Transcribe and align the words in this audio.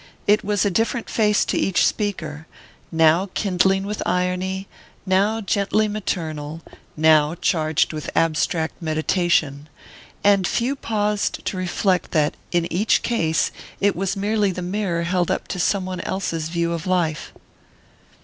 It 0.25 0.43
was 0.43 0.65
a 0.65 0.71
different 0.71 1.11
face 1.11 1.45
to 1.45 1.55
each 1.59 1.85
speaker: 1.85 2.47
now 2.91 3.29
kindling 3.35 3.85
with 3.85 4.01
irony, 4.03 4.67
now 5.05 5.41
gently 5.41 5.87
maternal, 5.87 6.63
now 6.97 7.35
charged 7.35 7.93
with 7.93 8.09
abstract 8.15 8.81
meditation 8.81 9.69
and 10.23 10.47
few 10.47 10.75
paused 10.75 11.45
to 11.45 11.55
reflect 11.55 12.13
that, 12.13 12.33
in 12.51 12.65
each 12.73 13.03
case, 13.03 13.51
it 13.79 13.95
was 13.95 14.17
merely 14.17 14.51
the 14.51 14.63
mirror 14.63 15.03
held 15.03 15.29
up 15.29 15.47
to 15.49 15.59
some 15.59 15.85
one 15.85 16.01
else's 16.01 16.49
view 16.49 16.73
of 16.73 16.87
life. 16.87 17.31